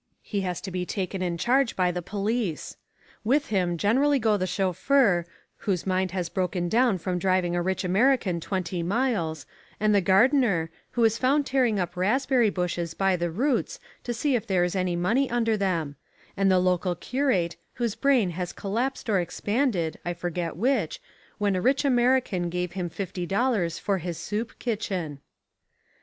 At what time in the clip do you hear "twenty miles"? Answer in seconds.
8.39-9.45